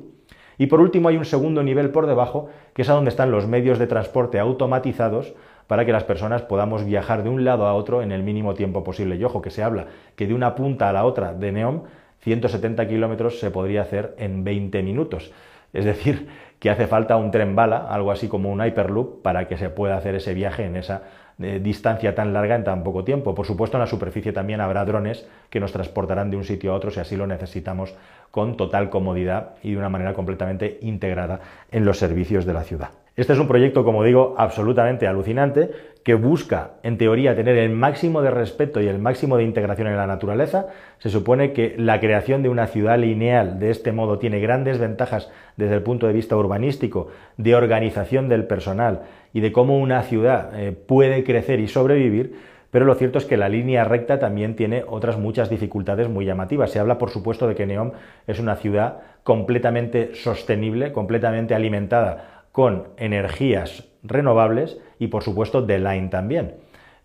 y 0.58 0.66
por 0.66 0.80
último 0.80 1.08
hay 1.08 1.16
un 1.16 1.24
segundo 1.24 1.62
nivel 1.62 1.90
por 1.90 2.06
debajo, 2.06 2.48
que 2.74 2.82
es 2.82 2.88
a 2.90 2.94
donde 2.94 3.10
están 3.10 3.30
los 3.30 3.46
medios 3.46 3.78
de 3.78 3.86
transporte 3.86 4.38
automatizados 4.38 5.34
para 5.68 5.84
que 5.84 5.92
las 5.92 6.04
personas 6.04 6.42
podamos 6.42 6.84
viajar 6.84 7.22
de 7.22 7.28
un 7.28 7.44
lado 7.44 7.66
a 7.66 7.74
otro 7.74 8.02
en 8.02 8.10
el 8.10 8.22
mínimo 8.22 8.54
tiempo 8.54 8.82
posible. 8.82 9.16
Y 9.16 9.24
ojo 9.24 9.40
que 9.40 9.50
se 9.50 9.62
habla 9.62 9.86
que 10.16 10.26
de 10.26 10.34
una 10.34 10.54
punta 10.54 10.88
a 10.88 10.92
la 10.92 11.04
otra 11.04 11.32
de 11.32 11.52
Neom, 11.52 11.82
170 12.20 12.88
kilómetros 12.88 13.38
se 13.38 13.50
podría 13.50 13.82
hacer 13.82 14.14
en 14.18 14.42
20 14.44 14.82
minutos. 14.82 15.30
Es 15.72 15.84
decir, 15.84 16.28
que 16.58 16.70
hace 16.70 16.86
falta 16.86 17.16
un 17.16 17.30
tren 17.30 17.54
bala, 17.54 17.86
algo 17.88 18.10
así 18.10 18.26
como 18.28 18.50
un 18.50 18.64
Hyperloop, 18.64 19.22
para 19.22 19.46
que 19.46 19.56
se 19.56 19.70
pueda 19.70 19.96
hacer 19.96 20.14
ese 20.14 20.34
viaje 20.34 20.64
en 20.64 20.76
esa 20.76 21.02
eh, 21.40 21.60
distancia 21.62 22.16
tan 22.16 22.32
larga 22.32 22.56
en 22.56 22.64
tan 22.64 22.82
poco 22.82 23.04
tiempo. 23.04 23.34
Por 23.34 23.46
supuesto, 23.46 23.76
en 23.76 23.82
la 23.82 23.86
superficie 23.86 24.32
también 24.32 24.60
habrá 24.60 24.84
drones 24.84 25.28
que 25.50 25.60
nos 25.60 25.72
transportarán 25.72 26.30
de 26.30 26.36
un 26.36 26.44
sitio 26.44 26.72
a 26.72 26.74
otro 26.74 26.90
si 26.90 26.98
así 26.98 27.16
lo 27.16 27.26
necesitamos 27.26 27.94
con 28.30 28.56
total 28.56 28.90
comodidad 28.90 29.54
y 29.62 29.72
de 29.72 29.78
una 29.78 29.88
manera 29.88 30.14
completamente 30.14 30.78
integrada 30.82 31.40
en 31.70 31.84
los 31.84 31.98
servicios 31.98 32.44
de 32.44 32.52
la 32.52 32.62
ciudad. 32.62 32.90
Este 33.18 33.32
es 33.32 33.40
un 33.40 33.48
proyecto, 33.48 33.84
como 33.84 34.04
digo, 34.04 34.36
absolutamente 34.38 35.08
alucinante, 35.08 35.70
que 36.04 36.14
busca, 36.14 36.74
en 36.84 36.98
teoría, 36.98 37.34
tener 37.34 37.58
el 37.58 37.70
máximo 37.70 38.22
de 38.22 38.30
respeto 38.30 38.80
y 38.80 38.86
el 38.86 39.00
máximo 39.00 39.36
de 39.36 39.42
integración 39.42 39.88
en 39.88 39.96
la 39.96 40.06
naturaleza. 40.06 40.68
Se 40.98 41.10
supone 41.10 41.52
que 41.52 41.74
la 41.76 41.98
creación 41.98 42.44
de 42.44 42.48
una 42.48 42.68
ciudad 42.68 42.96
lineal 42.96 43.58
de 43.58 43.70
este 43.70 43.90
modo 43.90 44.20
tiene 44.20 44.38
grandes 44.38 44.78
ventajas 44.78 45.32
desde 45.56 45.74
el 45.74 45.82
punto 45.82 46.06
de 46.06 46.12
vista 46.12 46.36
urbanístico, 46.36 47.08
de 47.36 47.56
organización 47.56 48.28
del 48.28 48.44
personal 48.44 49.02
y 49.32 49.40
de 49.40 49.50
cómo 49.50 49.78
una 49.78 50.02
ciudad 50.04 50.52
eh, 50.54 50.70
puede 50.70 51.24
crecer 51.24 51.58
y 51.58 51.66
sobrevivir, 51.66 52.36
pero 52.70 52.84
lo 52.84 52.94
cierto 52.94 53.18
es 53.18 53.24
que 53.24 53.36
la 53.36 53.48
línea 53.48 53.84
recta 53.84 54.18
también 54.18 54.54
tiene 54.54 54.84
otras 54.86 55.18
muchas 55.18 55.48
dificultades 55.48 56.08
muy 56.08 56.26
llamativas. 56.26 56.70
Se 56.70 56.78
habla, 56.78 56.98
por 56.98 57.10
supuesto, 57.10 57.48
de 57.48 57.54
que 57.54 57.66
Neom 57.66 57.92
es 58.26 58.38
una 58.38 58.56
ciudad 58.56 59.00
completamente 59.22 60.14
sostenible, 60.14 60.92
completamente 60.92 61.54
alimentada 61.54 62.44
con 62.52 62.88
energías 62.96 63.88
renovables 64.02 64.78
y 64.98 65.08
por 65.08 65.22
supuesto 65.22 65.62
de 65.62 65.78
line 65.78 66.08
también. 66.08 66.56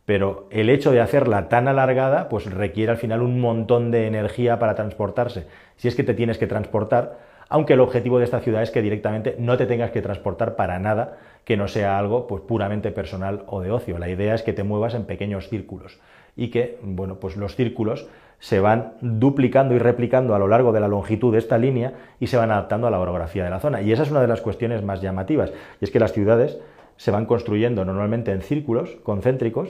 Pero 0.06 0.48
el 0.52 0.70
hecho 0.70 0.92
de 0.92 1.00
hacerla 1.00 1.48
tan 1.48 1.68
alargada 1.68 2.28
pues 2.28 2.52
requiere 2.52 2.92
al 2.92 2.98
final 2.98 3.22
un 3.22 3.40
montón 3.40 3.90
de 3.90 4.08
energía 4.08 4.60
para 4.60 4.76
transportarse. 4.76 5.48
Si 5.78 5.88
es 5.88 5.96
que 5.96 6.04
te 6.04 6.14
tienes 6.14 6.38
que 6.38 6.48
transportar, 6.48 7.20
aunque 7.54 7.74
el 7.74 7.82
objetivo 7.82 8.18
de 8.18 8.24
esta 8.24 8.40
ciudad 8.40 8.64
es 8.64 8.72
que 8.72 8.82
directamente 8.82 9.36
no 9.38 9.58
te 9.58 9.68
tengas 9.68 9.92
que 9.92 10.02
transportar 10.02 10.56
para 10.56 10.80
nada 10.80 11.20
que 11.46 11.56
no 11.56 11.68
sea 11.68 12.00
algo 12.00 12.26
pues 12.26 12.42
puramente 12.42 12.90
personal 12.90 13.44
o 13.46 13.62
de 13.62 13.70
ocio. 13.70 14.00
La 14.00 14.10
idea 14.10 14.34
es 14.34 14.42
que 14.42 14.54
te 14.54 14.64
muevas 14.64 14.96
en 14.96 15.06
pequeños 15.06 15.50
círculos 15.50 16.00
y 16.36 16.48
que, 16.48 16.80
bueno, 16.82 17.20
pues 17.20 17.38
los 17.38 17.56
círculos 17.56 18.08
se 18.40 18.60
van 18.60 18.94
duplicando 19.02 19.76
y 19.76 19.78
replicando 19.78 20.34
a 20.34 20.40
lo 20.40 20.48
largo 20.48 20.72
de 20.72 20.80
la 20.80 20.88
longitud 20.88 21.32
de 21.32 21.38
esta 21.38 21.60
línea 21.60 21.94
y 22.20 22.26
se 22.26 22.38
van 22.38 22.50
adaptando 22.50 22.88
a 22.88 22.90
la 22.90 23.00
orografía 23.00 23.44
de 23.44 23.52
la 23.52 23.60
zona. 23.60 23.84
Y 23.84 23.92
esa 23.92 24.02
es 24.02 24.10
una 24.10 24.22
de 24.22 24.28
las 24.30 24.42
cuestiones 24.42 24.82
más 24.82 25.00
llamativas, 25.02 25.54
y 25.80 25.86
es 25.86 25.92
que 25.92 26.00
las 26.00 26.12
ciudades 26.12 26.58
se 26.98 27.12
van 27.12 27.28
construyendo 27.28 27.86
normalmente 27.86 28.32
en 28.32 28.42
círculos 28.42 28.98
concéntricos, 29.04 29.70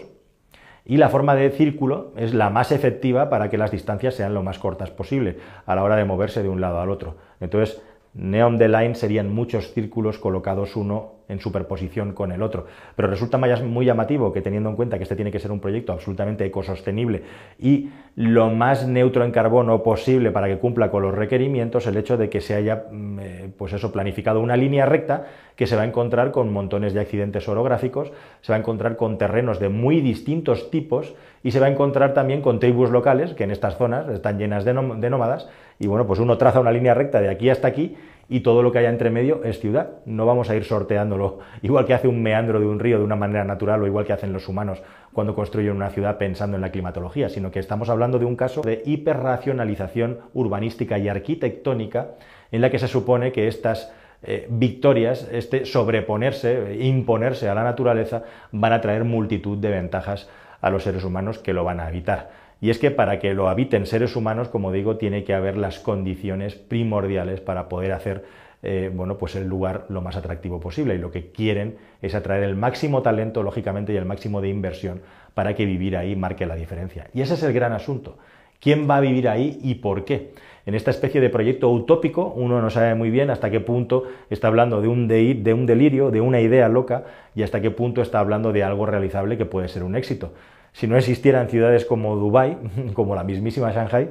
y 0.85 0.97
la 0.97 1.09
forma 1.09 1.35
de 1.35 1.49
círculo 1.49 2.11
es 2.17 2.33
la 2.33 2.49
más 2.49 2.71
efectiva 2.71 3.29
para 3.29 3.49
que 3.49 3.57
las 3.57 3.71
distancias 3.71 4.15
sean 4.15 4.33
lo 4.33 4.43
más 4.43 4.59
cortas 4.59 4.91
posible 4.91 5.37
a 5.65 5.75
la 5.75 5.83
hora 5.83 5.95
de 5.95 6.05
moverse 6.05 6.43
de 6.43 6.49
un 6.49 6.61
lado 6.61 6.81
al 6.81 6.89
otro. 6.89 7.15
Entonces, 7.39 7.81
Neon 8.13 8.57
the 8.57 8.67
Line 8.67 8.95
serían 8.95 9.33
muchos 9.33 9.73
círculos 9.73 10.19
colocados 10.19 10.75
uno 10.75 11.13
en 11.29 11.39
superposición 11.39 12.13
con 12.13 12.31
el 12.31 12.41
otro. 12.41 12.65
Pero 12.95 13.07
resulta 13.07 13.37
muy 13.37 13.85
llamativo 13.85 14.31
que 14.31 14.41
teniendo 14.41 14.69
en 14.69 14.75
cuenta 14.75 14.97
que 14.97 15.03
este 15.03 15.15
tiene 15.15 15.31
que 15.31 15.39
ser 15.39 15.51
un 15.51 15.59
proyecto 15.59 15.93
absolutamente 15.93 16.45
ecosostenible 16.45 17.23
y 17.59 17.89
lo 18.15 18.49
más 18.51 18.87
neutro 18.87 19.23
en 19.23 19.31
carbono 19.31 19.81
posible 19.81 20.31
para 20.31 20.47
que 20.47 20.57
cumpla 20.57 20.91
con 20.91 21.01
los 21.01 21.15
requerimientos, 21.15 21.87
el 21.87 21.97
hecho 21.97 22.17
de 22.17 22.29
que 22.29 22.41
se 22.41 22.53
haya 22.53 22.85
mm, 22.91 23.19
eh, 23.19 23.53
pues 23.57 23.73
eso, 23.73 23.91
planificado 23.91 24.39
una 24.39 24.55
línea 24.55 24.85
recta 24.85 25.25
que 25.55 25.67
se 25.67 25.75
va 25.75 25.83
a 25.83 25.85
encontrar 25.85 26.31
con 26.31 26.51
montones 26.51 26.93
de 26.93 26.99
accidentes 26.99 27.47
orográficos, 27.47 28.11
se 28.41 28.51
va 28.51 28.57
a 28.57 28.59
encontrar 28.59 28.95
con 28.95 29.17
terrenos 29.17 29.59
de 29.59 29.69
muy 29.69 30.01
distintos 30.01 30.69
tipos 30.69 31.15
y 31.43 31.51
se 31.51 31.59
va 31.59 31.67
a 31.67 31.69
encontrar 31.69 32.13
también 32.13 32.41
con 32.41 32.59
tribus 32.59 32.89
locales 32.89 33.33
que 33.33 33.43
en 33.43 33.51
estas 33.51 33.77
zonas 33.77 34.07
están 34.09 34.37
llenas 34.37 34.65
de, 34.65 34.73
de 34.73 35.09
nómadas 35.09 35.49
y 35.79 35.87
bueno, 35.87 36.05
pues 36.05 36.19
uno 36.19 36.37
traza 36.37 36.59
una 36.59 36.71
línea 36.71 36.93
recta 36.93 37.19
de 37.19 37.29
aquí 37.29 37.49
hasta 37.49 37.67
aquí 37.67 37.95
y 38.29 38.39
todo 38.39 38.63
lo 38.63 38.71
que 38.71 38.79
haya 38.79 38.89
entre 38.89 39.09
medio 39.09 39.43
es 39.43 39.59
ciudad. 39.59 39.91
No 40.05 40.25
vamos 40.25 40.49
a 40.49 40.55
ir 40.55 40.63
sorteándolo, 40.63 41.39
igual 41.61 41.85
que 41.85 41.93
hace 41.93 42.07
un 42.07 42.21
meandro 42.23 42.59
de 42.59 42.65
un 42.65 42.79
río 42.79 42.97
de 42.97 43.03
una 43.03 43.15
manera 43.15 43.43
natural 43.43 43.81
o 43.81 43.87
igual 43.87 44.05
que 44.05 44.13
hacen 44.13 44.33
los 44.33 44.47
humanos 44.47 44.81
cuando 45.11 45.35
construyen 45.35 45.75
una 45.75 45.89
ciudad 45.89 46.17
pensando 46.17 46.55
en 46.55 46.61
la 46.61 46.71
climatología, 46.71 47.29
sino 47.29 47.51
que 47.51 47.59
estamos 47.59 47.89
hablando 47.89 48.19
de 48.19 48.25
un 48.25 48.35
caso 48.35 48.61
de 48.61 48.81
hiperracionalización 48.85 50.19
urbanística 50.33 50.97
y 50.97 51.07
arquitectónica 51.07 52.11
en 52.51 52.61
la 52.61 52.69
que 52.69 52.79
se 52.79 52.87
supone 52.87 53.31
que 53.31 53.47
estas 53.47 53.91
eh, 54.23 54.47
victorias, 54.49 55.27
este 55.31 55.65
sobreponerse, 55.65 56.77
imponerse 56.79 57.49
a 57.49 57.55
la 57.55 57.63
naturaleza, 57.63 58.23
van 58.51 58.73
a 58.73 58.81
traer 58.81 59.03
multitud 59.03 59.57
de 59.57 59.69
ventajas 59.69 60.29
a 60.61 60.69
los 60.69 60.83
seres 60.83 61.03
humanos 61.03 61.39
que 61.39 61.53
lo 61.53 61.65
van 61.65 61.81
a 61.81 61.89
evitar. 61.89 62.42
Y 62.63 62.69
es 62.69 62.79
que 62.79 62.91
para 62.91 63.19
que 63.19 63.33
lo 63.33 63.49
habiten 63.49 63.85
seres 63.85 64.15
humanos, 64.15 64.47
como 64.47 64.71
digo, 64.71 64.95
tiene 64.95 65.25
que 65.25 65.33
haber 65.33 65.57
las 65.57 65.79
condiciones 65.79 66.55
primordiales 66.55 67.41
para 67.41 67.67
poder 67.67 67.91
hacer 67.91 68.23
eh, 68.61 68.89
bueno, 68.93 69.17
pues 69.17 69.35
el 69.35 69.49
lugar 69.49 69.85
lo 69.89 69.99
más 69.99 70.15
atractivo 70.15 70.61
posible. 70.61 70.95
Y 70.95 70.97
lo 70.97 71.11
que 71.11 71.29
quieren 71.31 71.75
es 72.01 72.15
atraer 72.15 72.43
el 72.43 72.55
máximo 72.55 73.01
talento, 73.01 73.43
lógicamente, 73.43 73.91
y 73.91 73.97
el 73.97 74.05
máximo 74.05 74.39
de 74.39 74.47
inversión 74.47 75.01
para 75.33 75.55
que 75.55 75.65
vivir 75.65 75.97
ahí 75.97 76.15
marque 76.15 76.45
la 76.45 76.55
diferencia. 76.55 77.09
Y 77.13 77.19
ese 77.19 77.33
es 77.33 77.43
el 77.43 77.51
gran 77.51 77.73
asunto. 77.73 78.17
¿Quién 78.61 78.89
va 78.89 78.95
a 78.95 79.01
vivir 79.01 79.27
ahí 79.27 79.59
y 79.61 79.75
por 79.75 80.05
qué? 80.05 80.31
En 80.65 80.73
esta 80.73 80.89
especie 80.89 81.19
de 81.19 81.29
proyecto 81.29 81.69
utópico, 81.69 82.31
uno 82.33 82.61
no 82.61 82.69
sabe 82.69 82.95
muy 82.95 83.09
bien 83.09 83.29
hasta 83.29 83.51
qué 83.51 83.59
punto 83.59 84.05
está 84.29 84.47
hablando 84.47 84.81
de 84.81 84.87
un, 84.87 85.09
de 85.09 85.53
un 85.53 85.65
delirio, 85.65 86.11
de 86.11 86.21
una 86.21 86.39
idea 86.39 86.69
loca, 86.69 87.03
y 87.35 87.43
hasta 87.43 87.59
qué 87.59 87.71
punto 87.71 88.01
está 88.01 88.19
hablando 88.19 88.53
de 88.53 88.63
algo 88.63 88.85
realizable 88.85 89.37
que 89.37 89.43
puede 89.43 89.67
ser 89.67 89.83
un 89.83 89.97
éxito. 89.97 90.31
Si 90.73 90.87
no 90.87 90.97
existieran 90.97 91.49
ciudades 91.49 91.85
como 91.85 92.15
Dubái, 92.15 92.57
como 92.93 93.15
la 93.15 93.23
mismísima 93.23 93.71
Shanghai, 93.71 94.09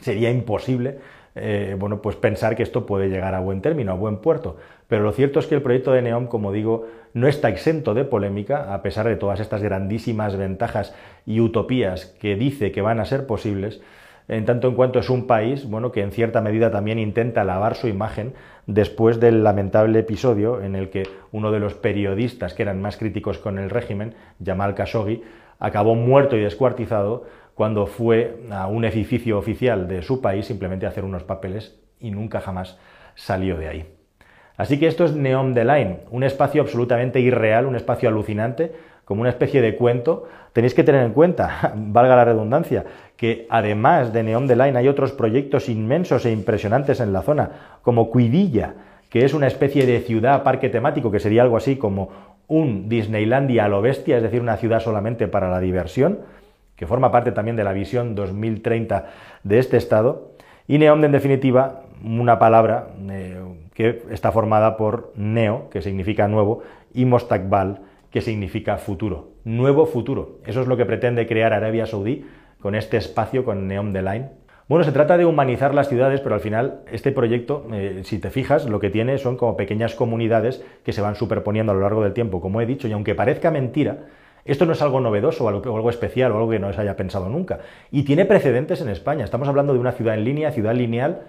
sería 0.00 0.30
imposible 0.30 0.98
eh, 1.36 1.74
bueno, 1.78 2.00
pues 2.00 2.14
pensar 2.14 2.54
que 2.54 2.62
esto 2.62 2.86
puede 2.86 3.08
llegar 3.08 3.34
a 3.34 3.40
buen 3.40 3.60
término, 3.60 3.92
a 3.92 3.96
buen 3.96 4.18
puerto. 4.18 4.56
Pero 4.86 5.02
lo 5.02 5.12
cierto 5.12 5.40
es 5.40 5.46
que 5.46 5.56
el 5.56 5.62
proyecto 5.62 5.92
de 5.92 6.02
NEOM, 6.02 6.26
como 6.26 6.52
digo, 6.52 6.86
no 7.12 7.26
está 7.26 7.48
exento 7.48 7.94
de 7.94 8.04
polémica, 8.04 8.72
a 8.72 8.82
pesar 8.82 9.08
de 9.08 9.16
todas 9.16 9.40
estas 9.40 9.62
grandísimas 9.62 10.36
ventajas 10.36 10.94
y 11.26 11.40
utopías 11.40 12.06
que 12.20 12.36
dice 12.36 12.70
que 12.70 12.82
van 12.82 13.00
a 13.00 13.04
ser 13.04 13.26
posibles, 13.26 13.80
en 14.28 14.44
tanto 14.44 14.68
en 14.68 14.74
cuanto 14.74 15.00
es 15.00 15.10
un 15.10 15.26
país 15.26 15.68
bueno, 15.68 15.92
que 15.92 16.00
en 16.00 16.12
cierta 16.12 16.40
medida 16.40 16.70
también 16.70 16.98
intenta 16.98 17.44
lavar 17.44 17.74
su 17.74 17.88
imagen 17.88 18.32
después 18.66 19.20
del 19.20 19.44
lamentable 19.44 19.98
episodio 19.98 20.62
en 20.62 20.76
el 20.76 20.88
que 20.88 21.02
uno 21.30 21.50
de 21.50 21.60
los 21.60 21.74
periodistas 21.74 22.54
que 22.54 22.62
eran 22.62 22.80
más 22.80 22.96
críticos 22.96 23.38
con 23.38 23.58
el 23.58 23.68
régimen, 23.68 24.14
Jamal 24.42 24.74
Khashoggi, 24.74 25.22
acabó 25.58 25.94
muerto 25.94 26.36
y 26.36 26.40
descuartizado 26.40 27.24
cuando 27.54 27.86
fue 27.86 28.40
a 28.50 28.66
un 28.66 28.84
edificio 28.84 29.38
oficial 29.38 29.88
de 29.88 30.02
su 30.02 30.20
país 30.20 30.46
simplemente 30.46 30.86
a 30.86 30.88
hacer 30.88 31.04
unos 31.04 31.22
papeles 31.22 31.78
y 32.00 32.10
nunca 32.10 32.40
jamás 32.40 32.78
salió 33.14 33.56
de 33.56 33.68
ahí. 33.68 33.94
Así 34.56 34.78
que 34.78 34.86
esto 34.86 35.04
es 35.04 35.14
Neon 35.14 35.54
the 35.54 35.64
Line, 35.64 36.00
un 36.10 36.22
espacio 36.22 36.62
absolutamente 36.62 37.20
irreal, 37.20 37.66
un 37.66 37.74
espacio 37.74 38.08
alucinante, 38.08 38.72
como 39.04 39.20
una 39.20 39.30
especie 39.30 39.60
de 39.60 39.76
cuento. 39.76 40.28
Tenéis 40.52 40.74
que 40.74 40.84
tener 40.84 41.04
en 41.04 41.12
cuenta, 41.12 41.72
valga 41.76 42.16
la 42.16 42.24
redundancia, 42.24 42.84
que 43.16 43.46
además 43.50 44.12
de 44.12 44.22
Neon 44.22 44.46
the 44.46 44.56
Line 44.56 44.78
hay 44.78 44.88
otros 44.88 45.12
proyectos 45.12 45.68
inmensos 45.68 46.24
e 46.24 46.30
impresionantes 46.30 47.00
en 47.00 47.12
la 47.12 47.22
zona, 47.22 47.50
como 47.82 48.10
Cuidilla, 48.10 48.74
que 49.10 49.24
es 49.24 49.34
una 49.34 49.46
especie 49.46 49.86
de 49.86 50.00
ciudad 50.00 50.42
parque 50.42 50.68
temático, 50.68 51.10
que 51.10 51.20
sería 51.20 51.42
algo 51.42 51.56
así 51.56 51.76
como 51.76 52.33
un 52.48 52.88
Disneylandia 52.88 53.64
a 53.64 53.68
lo 53.68 53.82
bestia, 53.82 54.16
es 54.16 54.22
decir, 54.22 54.40
una 54.40 54.56
ciudad 54.56 54.80
solamente 54.80 55.28
para 55.28 55.50
la 55.50 55.60
diversión, 55.60 56.20
que 56.76 56.86
forma 56.86 57.10
parte 57.10 57.32
también 57.32 57.56
de 57.56 57.64
la 57.64 57.72
visión 57.72 58.14
2030 58.14 59.06
de 59.42 59.58
este 59.58 59.76
Estado, 59.76 60.32
y 60.66 60.78
Neom, 60.78 61.04
en 61.04 61.12
definitiva, 61.12 61.82
una 62.02 62.38
palabra 62.38 62.88
eh, 63.10 63.38
que 63.74 64.02
está 64.10 64.32
formada 64.32 64.76
por 64.76 65.12
neo, 65.16 65.68
que 65.70 65.82
significa 65.82 66.28
nuevo, 66.28 66.62
y 66.92 67.04
mostakbal, 67.04 67.80
que 68.10 68.20
significa 68.20 68.78
futuro. 68.78 69.32
Nuevo 69.44 69.86
futuro. 69.86 70.38
Eso 70.46 70.62
es 70.62 70.66
lo 70.66 70.76
que 70.76 70.86
pretende 70.86 71.26
crear 71.26 71.52
Arabia 71.52 71.86
Saudí 71.86 72.24
con 72.60 72.74
este 72.74 72.96
espacio, 72.96 73.44
con 73.44 73.68
Neom 73.68 73.92
the 73.92 74.02
Line, 74.02 74.28
bueno, 74.68 74.84
se 74.84 74.92
trata 74.92 75.18
de 75.18 75.26
humanizar 75.26 75.74
las 75.74 75.88
ciudades, 75.88 76.20
pero 76.20 76.34
al 76.34 76.40
final 76.40 76.80
este 76.90 77.12
proyecto, 77.12 77.66
eh, 77.72 78.00
si 78.04 78.18
te 78.18 78.30
fijas, 78.30 78.66
lo 78.66 78.80
que 78.80 78.90
tiene 78.90 79.18
son 79.18 79.36
como 79.36 79.56
pequeñas 79.56 79.94
comunidades 79.94 80.64
que 80.84 80.92
se 80.92 81.02
van 81.02 81.16
superponiendo 81.16 81.72
a 81.72 81.74
lo 81.74 81.82
largo 81.82 82.02
del 82.02 82.14
tiempo, 82.14 82.40
como 82.40 82.60
he 82.60 82.66
dicho, 82.66 82.88
y 82.88 82.92
aunque 82.92 83.14
parezca 83.14 83.50
mentira, 83.50 84.06
esto 84.44 84.66
no 84.66 84.72
es 84.72 84.82
algo 84.82 85.00
novedoso 85.00 85.44
o 85.44 85.48
algo, 85.48 85.90
especial 85.90 86.32
o 86.32 86.36
algo 86.36 86.50
que 86.50 86.58
no 86.58 86.72
se 86.72 86.80
haya 86.80 86.96
pensado 86.96 87.28
nunca. 87.28 87.60
Y 87.90 88.02
tiene 88.04 88.26
precedentes 88.26 88.80
en 88.82 88.90
España. 88.90 89.24
Estamos 89.24 89.48
hablando 89.48 89.72
de 89.72 89.78
una 89.78 89.92
ciudad 89.92 90.14
en 90.14 90.24
línea, 90.24 90.50
ciudad 90.50 90.74
lineal, 90.74 91.22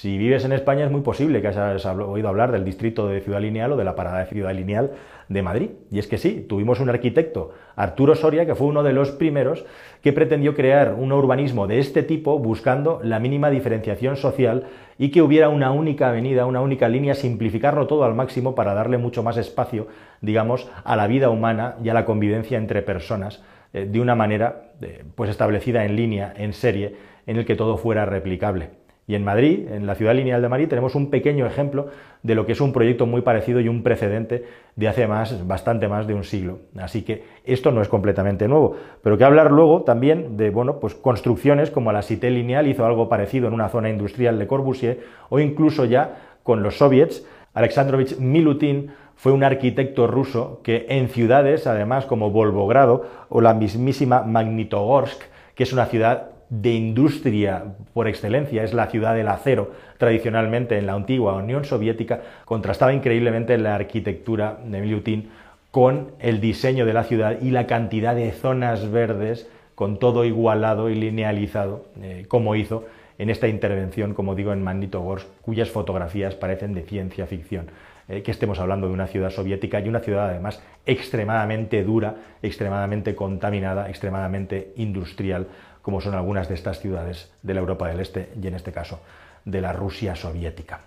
si 0.00 0.18
vives 0.18 0.44
en 0.44 0.52
España 0.52 0.84
es 0.84 0.90
muy 0.90 1.02
posible 1.02 1.40
que 1.40 1.48
hayas 1.48 1.86
oído 1.86 2.28
hablar 2.28 2.50
del 2.50 2.64
distrito 2.64 3.06
de 3.06 3.20
Ciudad 3.20 3.40
Lineal 3.40 3.72
o 3.72 3.76
de 3.76 3.84
la 3.84 3.94
parada 3.94 4.18
de 4.18 4.26
Ciudad 4.26 4.52
Lineal 4.52 4.90
de 5.28 5.42
Madrid. 5.42 5.70
Y 5.90 6.00
es 6.00 6.08
que 6.08 6.18
sí, 6.18 6.44
tuvimos 6.48 6.80
un 6.80 6.90
arquitecto, 6.90 7.52
Arturo 7.76 8.16
Soria, 8.16 8.44
que 8.44 8.56
fue 8.56 8.66
uno 8.66 8.82
de 8.82 8.92
los 8.92 9.12
primeros 9.12 9.64
que 10.02 10.12
pretendió 10.12 10.54
crear 10.54 10.94
un 10.94 11.12
urbanismo 11.12 11.68
de 11.68 11.78
este 11.78 12.02
tipo 12.02 12.40
buscando 12.40 13.00
la 13.04 13.20
mínima 13.20 13.50
diferenciación 13.50 14.16
social 14.16 14.64
y 14.98 15.10
que 15.10 15.22
hubiera 15.22 15.48
una 15.48 15.70
única 15.70 16.08
avenida, 16.08 16.44
una 16.44 16.60
única 16.60 16.88
línea, 16.88 17.14
simplificarlo 17.14 17.86
todo 17.86 18.04
al 18.04 18.14
máximo 18.14 18.56
para 18.56 18.74
darle 18.74 18.98
mucho 18.98 19.22
más 19.22 19.36
espacio, 19.36 19.86
digamos, 20.20 20.68
a 20.82 20.96
la 20.96 21.06
vida 21.06 21.30
humana 21.30 21.76
y 21.82 21.88
a 21.88 21.94
la 21.94 22.04
convivencia 22.04 22.58
entre 22.58 22.82
personas 22.82 23.44
eh, 23.72 23.86
de 23.88 24.00
una 24.00 24.16
manera 24.16 24.72
eh, 24.82 25.04
pues 25.14 25.30
establecida 25.30 25.84
en 25.84 25.94
línea, 25.94 26.34
en 26.36 26.52
serie, 26.52 26.96
en 27.26 27.36
el 27.36 27.46
que 27.46 27.54
todo 27.54 27.78
fuera 27.78 28.04
replicable. 28.04 28.83
Y 29.06 29.14
en 29.14 29.24
Madrid, 29.24 29.68
en 29.70 29.86
la 29.86 29.94
ciudad 29.94 30.14
lineal 30.14 30.40
de 30.40 30.48
Madrid, 30.48 30.68
tenemos 30.68 30.94
un 30.94 31.10
pequeño 31.10 31.46
ejemplo 31.46 31.88
de 32.22 32.34
lo 32.34 32.46
que 32.46 32.52
es 32.52 32.60
un 32.62 32.72
proyecto 32.72 33.04
muy 33.04 33.20
parecido 33.20 33.60
y 33.60 33.68
un 33.68 33.82
precedente 33.82 34.44
de 34.76 34.88
hace 34.88 35.06
más, 35.06 35.46
bastante 35.46 35.88
más 35.88 36.06
de 36.06 36.14
un 36.14 36.24
siglo. 36.24 36.60
Así 36.78 37.02
que 37.02 37.24
esto 37.44 37.70
no 37.70 37.82
es 37.82 37.88
completamente 37.88 38.48
nuevo. 38.48 38.76
Pero 39.02 39.18
que 39.18 39.24
hablar 39.24 39.50
luego 39.50 39.82
también 39.82 40.38
de 40.38 40.48
bueno, 40.48 40.80
pues 40.80 40.94
construcciones 40.94 41.70
como 41.70 41.92
la 41.92 42.00
Cité 42.00 42.30
Lineal 42.30 42.66
hizo 42.66 42.86
algo 42.86 43.10
parecido 43.10 43.46
en 43.46 43.54
una 43.54 43.68
zona 43.68 43.90
industrial 43.90 44.38
de 44.38 44.46
Corbusier 44.46 45.00
o 45.28 45.38
incluso 45.38 45.84
ya 45.84 46.38
con 46.42 46.62
los 46.62 46.78
soviets. 46.78 47.26
Alexandrovich 47.52 48.18
Milutin 48.18 48.90
fue 49.16 49.32
un 49.32 49.44
arquitecto 49.44 50.06
ruso 50.06 50.60
que 50.62 50.86
en 50.88 51.08
ciudades, 51.08 51.66
además 51.66 52.06
como 52.06 52.30
Volvogrado 52.30 53.04
o 53.28 53.42
la 53.42 53.52
mismísima 53.52 54.22
Magnitogorsk, 54.22 55.22
que 55.54 55.62
es 55.62 55.72
una 55.72 55.86
ciudad 55.86 56.33
de 56.60 56.72
industria 56.72 57.64
por 57.92 58.06
excelencia, 58.06 58.62
es 58.62 58.74
la 58.74 58.86
ciudad 58.86 59.14
del 59.14 59.28
acero 59.28 59.72
tradicionalmente 59.98 60.78
en 60.78 60.86
la 60.86 60.94
antigua 60.94 61.34
Unión 61.34 61.64
Soviética, 61.64 62.20
contrastaba 62.44 62.92
increíblemente 62.92 63.58
la 63.58 63.74
arquitectura 63.74 64.58
de 64.64 64.80
Milutin 64.80 65.30
con 65.70 66.12
el 66.20 66.40
diseño 66.40 66.86
de 66.86 66.92
la 66.92 67.04
ciudad 67.04 67.38
y 67.40 67.50
la 67.50 67.66
cantidad 67.66 68.14
de 68.14 68.30
zonas 68.30 68.90
verdes 68.90 69.48
con 69.74 69.98
todo 69.98 70.24
igualado 70.24 70.88
y 70.88 70.94
linealizado, 70.94 71.86
eh, 72.00 72.26
como 72.28 72.54
hizo 72.54 72.84
en 73.18 73.30
esta 73.30 73.48
intervención, 73.48 74.14
como 74.14 74.34
digo, 74.34 74.52
en 74.52 74.62
Magnitogorsk, 74.62 75.26
cuyas 75.42 75.70
fotografías 75.70 76.34
parecen 76.34 76.74
de 76.74 76.82
ciencia 76.82 77.26
ficción. 77.26 77.66
Eh, 78.06 78.22
que 78.22 78.30
estemos 78.30 78.58
hablando 78.58 78.86
de 78.86 78.92
una 78.92 79.06
ciudad 79.06 79.30
soviética 79.30 79.80
y 79.80 79.88
una 79.88 80.00
ciudad 80.00 80.28
además 80.28 80.62
extremadamente 80.84 81.82
dura, 81.82 82.16
extremadamente 82.42 83.14
contaminada, 83.14 83.88
extremadamente 83.88 84.74
industrial, 84.76 85.46
como 85.84 86.00
son 86.00 86.14
algunas 86.14 86.48
de 86.48 86.54
estas 86.54 86.80
ciudades 86.80 87.30
de 87.42 87.52
la 87.52 87.60
Europa 87.60 87.86
del 87.88 88.00
Este 88.00 88.30
y 88.42 88.46
en 88.46 88.54
este 88.54 88.72
caso 88.72 89.00
de 89.44 89.60
la 89.60 89.74
Rusia 89.74 90.16
soviética. 90.16 90.80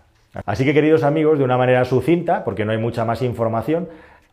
Así 0.43 0.65
que 0.65 0.73
queridos 0.73 1.03
amigos, 1.03 1.37
de 1.37 1.43
una 1.43 1.55
manera 1.55 1.85
sucinta, 1.85 2.43
porque 2.43 2.65
no 2.65 2.71
hay 2.71 2.79
mucha 2.79 3.05
más 3.05 3.21
información, 3.21 3.89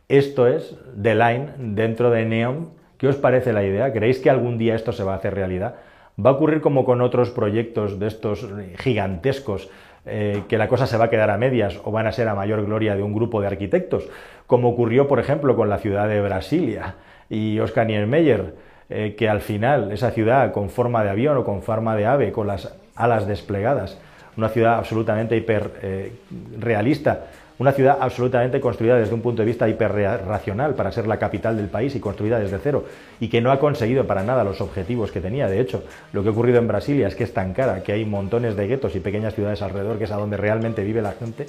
esto 0.09 0.47
es 0.47 0.75
The 0.99 1.13
Line 1.13 1.49
dentro 1.59 2.09
de 2.09 2.25
Neon. 2.25 2.69
¿Qué 2.97 3.07
os 3.07 3.15
parece 3.15 3.53
la 3.53 3.63
idea? 3.63 3.93
¿Creéis 3.93 4.17
que 4.17 4.31
algún 4.31 4.57
día 4.57 4.73
esto 4.73 4.91
se 4.91 5.03
va 5.03 5.13
a 5.13 5.17
hacer 5.17 5.35
realidad? 5.35 5.75
Va 6.23 6.31
a 6.31 6.33
ocurrir 6.33 6.61
como 6.61 6.83
con 6.83 7.01
otros 7.01 7.29
proyectos 7.29 7.99
de 7.99 8.07
estos 8.07 8.49
gigantescos 8.79 9.69
eh, 10.07 10.41
que 10.49 10.57
la 10.57 10.67
cosa 10.67 10.87
se 10.87 10.97
va 10.97 11.05
a 11.05 11.09
quedar 11.11 11.29
a 11.29 11.37
medias 11.37 11.79
o 11.83 11.91
van 11.91 12.07
a 12.07 12.11
ser 12.11 12.27
a 12.27 12.33
mayor 12.33 12.65
gloria 12.65 12.95
de 12.95 13.03
un 13.03 13.13
grupo 13.13 13.39
de 13.39 13.47
arquitectos, 13.47 14.09
como 14.47 14.69
ocurrió, 14.69 15.07
por 15.07 15.19
ejemplo, 15.19 15.55
con 15.55 15.69
la 15.69 15.77
ciudad 15.77 16.07
de 16.07 16.21
Brasilia 16.21 16.95
y 17.29 17.59
Oscar 17.59 17.85
Niemeyer, 17.85 18.55
eh, 18.89 19.15
que 19.17 19.27
al 19.27 19.41
final 19.41 19.91
esa 19.91 20.11
ciudad 20.11 20.51
con 20.51 20.69
forma 20.69 21.03
de 21.03 21.09
avión 21.09 21.37
o 21.37 21.43
con 21.43 21.63
forma 21.63 21.95
de 21.95 22.05
ave, 22.05 22.31
con 22.31 22.47
las 22.47 22.73
alas 22.95 23.27
desplegadas, 23.27 23.97
una 24.37 24.49
ciudad 24.49 24.77
absolutamente 24.77 25.35
hiperrealista, 25.35 27.13
eh, 27.13 27.35
una 27.57 27.71
ciudad 27.71 27.97
absolutamente 27.99 28.59
construida 28.59 28.97
desde 28.97 29.13
un 29.13 29.21
punto 29.21 29.41
de 29.41 29.47
vista 29.47 29.67
hiperracional 29.67 30.75
para 30.75 30.91
ser 30.91 31.07
la 31.07 31.17
capital 31.17 31.55
del 31.55 31.67
país 31.67 31.95
y 31.95 31.99
construida 31.99 32.37
desde 32.37 32.59
cero 32.59 32.83
y 33.19 33.29
que 33.29 33.39
no 33.41 33.51
ha 33.51 33.59
conseguido 33.59 34.05
para 34.05 34.23
nada 34.23 34.43
los 34.43 34.59
objetivos 34.59 35.11
que 35.11 35.21
tenía. 35.21 35.47
De 35.47 35.61
hecho, 35.61 35.83
lo 36.11 36.21
que 36.21 36.29
ha 36.29 36.31
ocurrido 36.31 36.59
en 36.59 36.67
Brasilia 36.67 37.07
es 37.07 37.15
que 37.15 37.23
es 37.23 37.33
tan 37.33 37.53
cara 37.53 37.81
que 37.81 37.93
hay 37.93 38.03
montones 38.05 38.55
de 38.57 38.67
guetos 38.67 38.95
y 38.95 38.99
pequeñas 38.99 39.35
ciudades 39.35 39.61
alrededor 39.61 39.97
que 39.97 40.03
es 40.03 40.11
a 40.11 40.17
donde 40.17 40.35
realmente 40.37 40.83
vive 40.83 41.01
la 41.01 41.13
gente. 41.13 41.45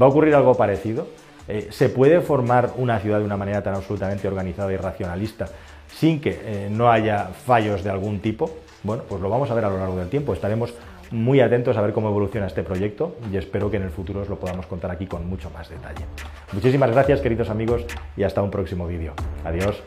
Va 0.00 0.06
a 0.06 0.08
ocurrir 0.08 0.34
algo 0.34 0.56
parecido. 0.56 1.06
Eh, 1.46 1.68
¿Se 1.70 1.88
puede 1.88 2.20
formar 2.20 2.70
una 2.76 2.98
ciudad 2.98 3.20
de 3.20 3.24
una 3.24 3.36
manera 3.36 3.62
tan 3.62 3.74
absolutamente 3.74 4.26
organizada 4.26 4.72
y 4.72 4.76
racionalista 4.76 5.46
sin 5.98 6.20
que 6.20 6.40
eh, 6.42 6.68
no 6.70 6.90
haya 6.90 7.28
fallos 7.28 7.84
de 7.84 7.90
algún 7.90 8.20
tipo? 8.20 8.50
Bueno, 8.82 9.04
pues 9.08 9.20
lo 9.20 9.30
vamos 9.30 9.50
a 9.50 9.54
ver 9.54 9.64
a 9.64 9.70
lo 9.70 9.78
largo 9.78 9.96
del 9.96 10.08
tiempo. 10.08 10.34
Estaremos 10.34 10.74
muy 11.10 11.40
atentos 11.40 11.76
a 11.76 11.80
ver 11.80 11.92
cómo 11.92 12.08
evoluciona 12.08 12.46
este 12.46 12.62
proyecto 12.64 13.16
y 13.32 13.36
espero 13.36 13.70
que 13.70 13.76
en 13.76 13.84
el 13.84 13.90
futuro 13.90 14.22
os 14.22 14.28
lo 14.28 14.38
podamos 14.38 14.66
contar 14.66 14.90
aquí 14.90 15.06
con 15.06 15.26
mucho 15.28 15.50
más 15.50 15.68
detalle. 15.68 16.04
Muchísimas 16.52 16.90
gracias 16.90 17.20
queridos 17.20 17.50
amigos 17.50 17.84
y 18.16 18.24
hasta 18.24 18.42
un 18.42 18.50
próximo 18.50 18.86
vídeo. 18.86 19.14
Adiós. 19.44 19.84